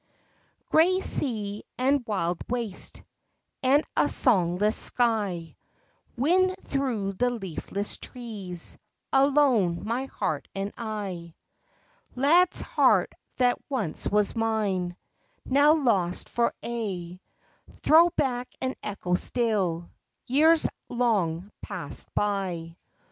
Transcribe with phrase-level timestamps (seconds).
[0.61, 3.03] 6 rey sea and wild waste
[3.61, 5.55] And a songless sky;
[6.17, 8.79] Wind through the leafless trees;
[9.13, 11.35] Alone my heart and I.
[12.15, 14.95] Lad's heart that once was mine,
[15.45, 17.19] Now lost for aye;
[17.83, 19.91] Throw back an echo still
[20.25, 22.75] Years long passed by.